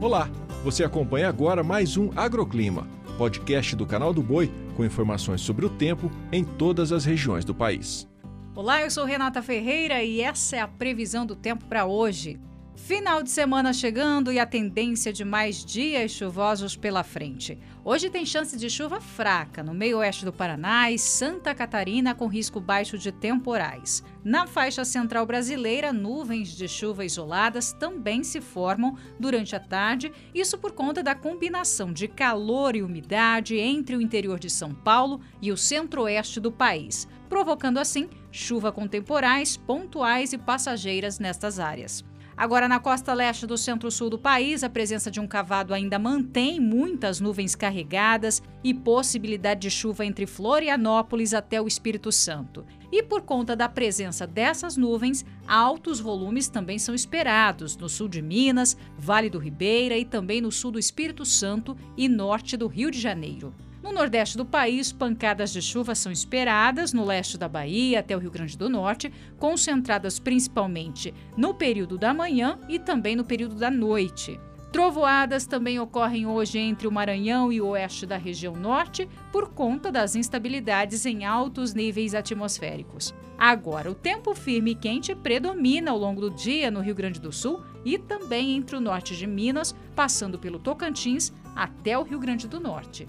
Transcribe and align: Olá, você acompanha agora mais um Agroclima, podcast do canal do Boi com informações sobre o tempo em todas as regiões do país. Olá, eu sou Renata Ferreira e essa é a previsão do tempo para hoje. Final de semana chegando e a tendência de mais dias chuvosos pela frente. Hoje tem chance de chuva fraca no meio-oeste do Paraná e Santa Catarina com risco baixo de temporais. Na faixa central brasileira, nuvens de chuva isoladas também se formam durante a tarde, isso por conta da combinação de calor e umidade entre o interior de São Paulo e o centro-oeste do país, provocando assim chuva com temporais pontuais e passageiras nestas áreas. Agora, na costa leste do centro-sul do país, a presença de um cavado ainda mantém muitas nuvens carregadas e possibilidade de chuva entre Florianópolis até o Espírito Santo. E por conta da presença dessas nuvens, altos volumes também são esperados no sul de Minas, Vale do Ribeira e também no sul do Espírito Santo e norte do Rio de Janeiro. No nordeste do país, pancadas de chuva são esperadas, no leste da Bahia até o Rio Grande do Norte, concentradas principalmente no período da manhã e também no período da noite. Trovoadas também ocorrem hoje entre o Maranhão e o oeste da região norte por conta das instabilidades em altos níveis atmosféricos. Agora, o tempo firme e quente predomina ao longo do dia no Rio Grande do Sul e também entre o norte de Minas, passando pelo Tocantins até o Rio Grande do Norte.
Olá, 0.00 0.30
você 0.64 0.82
acompanha 0.82 1.28
agora 1.28 1.62
mais 1.62 1.98
um 1.98 2.08
Agroclima, 2.16 2.88
podcast 3.18 3.76
do 3.76 3.84
canal 3.84 4.14
do 4.14 4.22
Boi 4.22 4.50
com 4.74 4.82
informações 4.82 5.42
sobre 5.42 5.66
o 5.66 5.68
tempo 5.68 6.10
em 6.32 6.42
todas 6.42 6.90
as 6.90 7.04
regiões 7.04 7.44
do 7.44 7.54
país. 7.54 8.08
Olá, 8.54 8.80
eu 8.80 8.90
sou 8.90 9.04
Renata 9.04 9.42
Ferreira 9.42 10.02
e 10.02 10.22
essa 10.22 10.56
é 10.56 10.60
a 10.60 10.66
previsão 10.66 11.26
do 11.26 11.36
tempo 11.36 11.66
para 11.66 11.84
hoje. 11.84 12.40
Final 12.76 13.22
de 13.22 13.30
semana 13.30 13.72
chegando 13.72 14.32
e 14.32 14.38
a 14.38 14.46
tendência 14.46 15.12
de 15.12 15.24
mais 15.24 15.64
dias 15.64 16.12
chuvosos 16.12 16.76
pela 16.76 17.02
frente. 17.02 17.58
Hoje 17.84 18.08
tem 18.08 18.24
chance 18.24 18.56
de 18.56 18.70
chuva 18.70 19.00
fraca 19.00 19.62
no 19.62 19.74
meio-oeste 19.74 20.24
do 20.24 20.32
Paraná 20.32 20.90
e 20.90 20.98
Santa 20.98 21.54
Catarina 21.54 22.14
com 22.14 22.26
risco 22.26 22.60
baixo 22.60 22.96
de 22.96 23.12
temporais. 23.12 24.02
Na 24.24 24.46
faixa 24.46 24.84
central 24.84 25.26
brasileira, 25.26 25.92
nuvens 25.92 26.56
de 26.56 26.66
chuva 26.68 27.04
isoladas 27.04 27.72
também 27.72 28.24
se 28.24 28.40
formam 28.40 28.96
durante 29.18 29.54
a 29.54 29.60
tarde, 29.60 30.12
isso 30.34 30.58
por 30.58 30.72
conta 30.72 31.02
da 31.02 31.14
combinação 31.14 31.92
de 31.92 32.08
calor 32.08 32.74
e 32.74 32.82
umidade 32.82 33.56
entre 33.56 33.96
o 33.96 34.00
interior 34.00 34.38
de 34.38 34.50
São 34.50 34.74
Paulo 34.74 35.20
e 35.40 35.52
o 35.52 35.56
centro-oeste 35.56 36.40
do 36.40 36.50
país, 36.50 37.06
provocando 37.28 37.78
assim 37.78 38.08
chuva 38.32 38.72
com 38.72 38.86
temporais 38.86 39.56
pontuais 39.56 40.32
e 40.32 40.38
passageiras 40.38 41.18
nestas 41.18 41.58
áreas. 41.58 42.04
Agora, 42.40 42.66
na 42.66 42.80
costa 42.80 43.12
leste 43.12 43.46
do 43.46 43.58
centro-sul 43.58 44.08
do 44.08 44.18
país, 44.18 44.64
a 44.64 44.70
presença 44.70 45.10
de 45.10 45.20
um 45.20 45.26
cavado 45.26 45.74
ainda 45.74 45.98
mantém 45.98 46.58
muitas 46.58 47.20
nuvens 47.20 47.54
carregadas 47.54 48.42
e 48.64 48.72
possibilidade 48.72 49.60
de 49.60 49.70
chuva 49.70 50.06
entre 50.06 50.26
Florianópolis 50.26 51.34
até 51.34 51.60
o 51.60 51.66
Espírito 51.66 52.10
Santo. 52.10 52.64
E 52.90 53.02
por 53.02 53.20
conta 53.20 53.54
da 53.54 53.68
presença 53.68 54.26
dessas 54.26 54.78
nuvens, 54.78 55.22
altos 55.46 56.00
volumes 56.00 56.48
também 56.48 56.78
são 56.78 56.94
esperados 56.94 57.76
no 57.76 57.90
sul 57.90 58.08
de 58.08 58.22
Minas, 58.22 58.74
Vale 58.96 59.28
do 59.28 59.38
Ribeira 59.38 59.98
e 59.98 60.06
também 60.06 60.40
no 60.40 60.50
sul 60.50 60.70
do 60.70 60.78
Espírito 60.78 61.26
Santo 61.26 61.76
e 61.94 62.08
norte 62.08 62.56
do 62.56 62.68
Rio 62.68 62.90
de 62.90 62.98
Janeiro. 62.98 63.54
No 63.82 63.92
nordeste 63.92 64.36
do 64.36 64.44
país, 64.44 64.92
pancadas 64.92 65.52
de 65.52 65.62
chuva 65.62 65.94
são 65.94 66.12
esperadas, 66.12 66.92
no 66.92 67.04
leste 67.04 67.38
da 67.38 67.48
Bahia 67.48 68.00
até 68.00 68.14
o 68.14 68.18
Rio 68.18 68.30
Grande 68.30 68.56
do 68.56 68.68
Norte, 68.68 69.10
concentradas 69.38 70.18
principalmente 70.18 71.14
no 71.36 71.54
período 71.54 71.96
da 71.96 72.12
manhã 72.12 72.58
e 72.68 72.78
também 72.78 73.16
no 73.16 73.24
período 73.24 73.54
da 73.54 73.70
noite. 73.70 74.38
Trovoadas 74.70 75.46
também 75.46 75.80
ocorrem 75.80 76.26
hoje 76.26 76.58
entre 76.58 76.86
o 76.86 76.92
Maranhão 76.92 77.50
e 77.50 77.60
o 77.60 77.68
oeste 77.68 78.06
da 78.06 78.16
região 78.16 78.54
norte 78.54 79.08
por 79.32 79.48
conta 79.48 79.90
das 79.90 80.14
instabilidades 80.14 81.04
em 81.06 81.24
altos 81.24 81.74
níveis 81.74 82.14
atmosféricos. 82.14 83.12
Agora, 83.36 83.90
o 83.90 83.94
tempo 83.94 84.34
firme 84.34 84.72
e 84.72 84.74
quente 84.76 85.14
predomina 85.14 85.90
ao 85.90 85.98
longo 85.98 86.20
do 86.20 86.30
dia 86.30 86.70
no 86.70 86.80
Rio 86.80 86.94
Grande 86.94 87.18
do 87.18 87.32
Sul 87.32 87.62
e 87.84 87.98
também 87.98 88.54
entre 88.54 88.76
o 88.76 88.80
norte 88.80 89.16
de 89.16 89.26
Minas, 89.26 89.74
passando 89.96 90.38
pelo 90.38 90.60
Tocantins 90.60 91.32
até 91.56 91.98
o 91.98 92.04
Rio 92.04 92.20
Grande 92.20 92.46
do 92.46 92.60
Norte. 92.60 93.08